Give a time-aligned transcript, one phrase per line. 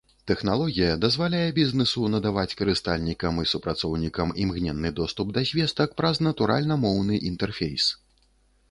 [0.29, 7.85] Тэхналогія дазваляе бізнэсу надаваць карыстальнікам і супрацоўнікам імгненны доступ да звестак праз натуральна-моўны інтэрфейс.